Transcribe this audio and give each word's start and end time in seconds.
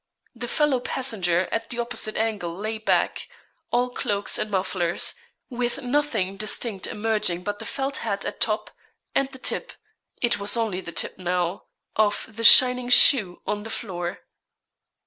The 0.33 0.47
fellow 0.47 0.79
passenger 0.79 1.47
at 1.51 1.69
the 1.69 1.77
opposite 1.77 2.17
angle 2.17 2.57
lay 2.57 2.79
back, 2.79 3.27
all 3.69 3.91
cloaks 3.91 4.39
and 4.39 4.49
mufflers, 4.49 5.13
with 5.47 5.83
nothing 5.83 6.37
distinct 6.37 6.87
emerging 6.87 7.43
but 7.43 7.59
the 7.59 7.67
felt 7.67 7.97
hat 7.97 8.25
at 8.25 8.39
top, 8.39 8.71
and 9.13 9.29
the 9.31 9.37
tip 9.37 9.73
it 10.19 10.39
was 10.39 10.57
only 10.57 10.81
the 10.81 10.91
tip 10.91 11.19
now 11.19 11.65
of 11.95 12.25
the 12.27 12.43
shining 12.43 12.89
shoe 12.89 13.43
on 13.45 13.61
the 13.61 13.69
floor. 13.69 14.21